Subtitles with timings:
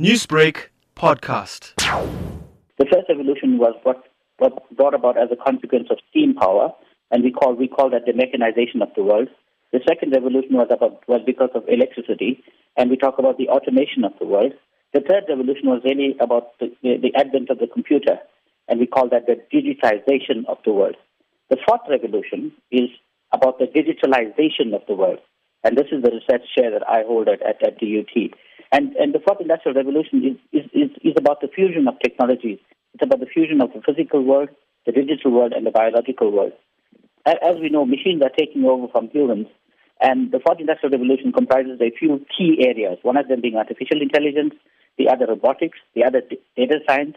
[0.00, 1.74] Newsbreak podcast.
[2.78, 4.02] The first revolution was what,
[4.38, 6.72] what brought about as a consequence of steam power,
[7.12, 9.28] and we call we call that the mechanization of the world.
[9.72, 12.42] The second revolution was about was because of electricity,
[12.76, 14.54] and we talk about the automation of the world.
[14.92, 18.18] The third revolution was really about the, the, the advent of the computer,
[18.66, 20.96] and we call that the digitization of the world.
[21.50, 22.90] The fourth revolution is
[23.32, 25.20] about the digitalization of the world.
[25.62, 28.34] And this is the research chair that I hold at, at, at DUT.
[28.74, 32.58] And, and the fourth industrial revolution is, is, is, is about the fusion of technologies.
[32.92, 34.48] It's about the fusion of the physical world,
[34.84, 36.50] the digital world, and the biological world.
[37.24, 39.46] As we know, machines are taking over from humans.
[40.00, 44.02] And the fourth industrial revolution comprises a few key areas, one of them being artificial
[44.02, 44.54] intelligence,
[44.98, 46.22] the other robotics, the other
[46.56, 47.14] data science,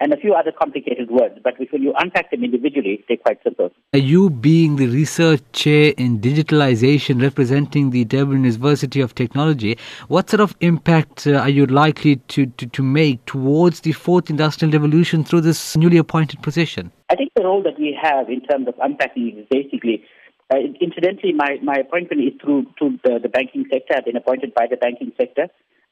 [0.00, 1.38] and a few other complicated words.
[1.42, 3.70] But when you unpack them individually, they're quite simple.
[3.92, 9.76] You being the research chair in digitalization representing the Durban University of Technology,
[10.08, 14.30] what sort of impact uh, are you likely to, to, to make towards the fourth
[14.30, 16.92] industrial revolution through this newly appointed position?
[17.10, 20.04] I think the role that we have in terms of unpacking is basically
[20.50, 23.94] uh, incidentally, my, my appointment is through, through the, the banking sector.
[23.94, 25.48] I've been appointed by the banking sector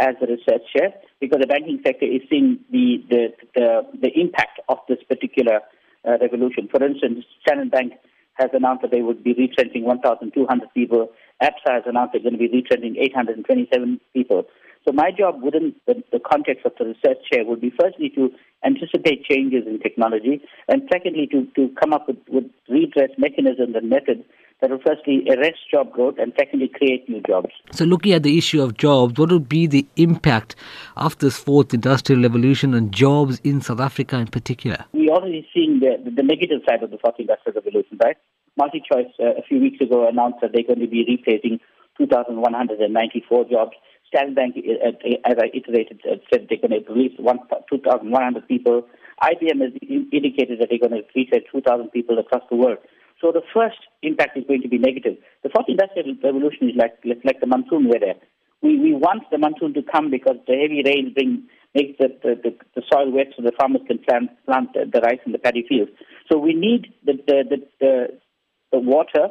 [0.00, 4.58] as a research chair because the banking sector is seeing the, the, the, the impact
[4.68, 5.60] of this particular
[6.08, 6.68] uh, revolution.
[6.70, 7.92] For instance, Standard Bank
[8.34, 10.32] has announced that they would be retrenching 1,200
[10.72, 11.12] people.
[11.42, 14.44] ABSA has announced they're going to be retrenching 827 people.
[14.86, 18.30] So my job within the, the, context of the research chair would be firstly to
[18.64, 23.90] anticipate changes in technology, and secondly to, to come up with, with redress mechanisms and
[23.90, 24.24] methods
[24.60, 27.48] that will firstly arrest job growth and secondly create new jobs.
[27.72, 30.54] So, looking at the issue of jobs, what would be the impact
[30.96, 34.84] of this fourth industrial revolution on jobs in South Africa in particular?
[34.92, 38.16] We're already seeing the, the, the negative side of the fourth industrial revolution, right?
[38.58, 41.60] MultiChoice uh, a few weeks ago announced that they're going to be replacing
[41.98, 43.72] 2,194 jobs.
[44.08, 48.86] Standard Bank, uh, uh, as I iterated, uh, said they're going to release 2,100 people.
[49.22, 49.72] IBM has
[50.12, 52.78] indicated that they're going to replace 2,000 people across the world.
[53.20, 55.16] So the first impact is going to be negative.
[55.42, 58.14] The fourth industrial revolution is like like the monsoon weather.
[58.62, 62.56] We we want the monsoon to come because the heavy rain bring makes the, the,
[62.74, 65.92] the, soil wet so the farmers can plant plant the, rice in the paddy fields.
[66.30, 67.92] So we need the the, the the
[68.72, 69.28] the water.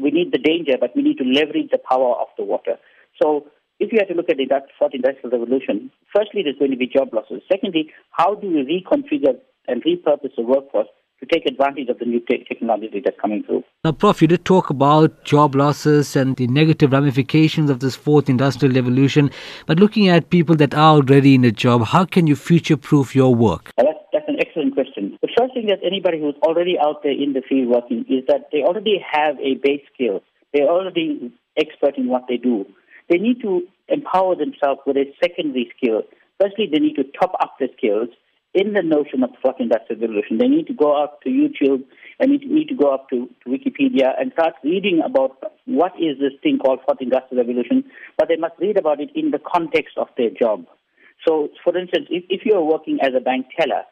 [0.00, 2.76] We need the danger, but we need to leverage the power of the water.
[3.20, 3.46] So
[3.80, 4.48] if you have to look at the
[4.78, 7.42] fourth industrial revolution, firstly, there's going to be job losses.
[7.50, 10.88] Secondly, how do we reconfigure and repurpose the workforce
[11.20, 13.62] to take advantage of the new te- technology that's coming through.
[13.84, 18.28] Now, Prof, you did talk about job losses and the negative ramifications of this fourth
[18.28, 19.30] industrial revolution.
[19.66, 23.16] But looking at people that are already in a job, how can you future proof
[23.16, 23.70] your work?
[23.78, 25.18] Well, that's, that's an excellent question.
[25.22, 28.48] The first thing that anybody who's already out there in the field working is that
[28.52, 30.20] they already have a base skill.
[30.52, 32.66] They're already expert in what they do.
[33.08, 36.02] They need to empower themselves with a secondary skill.
[36.40, 38.08] Firstly, they need to top up their skills
[38.56, 40.38] in the notion of fourth industrial revolution.
[40.38, 41.84] They need to go up to YouTube
[42.18, 45.36] and need to, need to go up to, to Wikipedia and start reading about
[45.66, 47.84] what is this thing called fourth industrial revolution,
[48.16, 50.64] but they must read about it in the context of their job.
[51.28, 53.82] So, for instance, if, if you are working as a bank teller,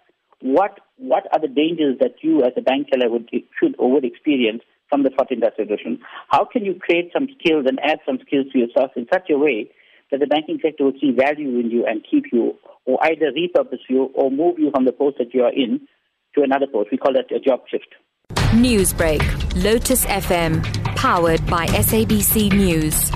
[0.41, 4.05] what what are the dangers that you as a bank teller would should or would
[4.05, 6.01] experience from the fourth industrial revolution?
[6.29, 9.39] How can you create some skills and add some skills to yourself in such a
[9.39, 9.71] way
[10.11, 12.55] that the banking sector would see value in you and keep you
[12.85, 15.81] or either repurpose you or move you from the post that you are in
[16.35, 16.91] to another post.
[16.91, 17.89] We call that a job shift.
[18.55, 19.23] Newsbreak,
[19.63, 20.63] Lotus FM,
[20.97, 23.11] powered by SABC News.